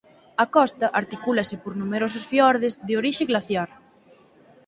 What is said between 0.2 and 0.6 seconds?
A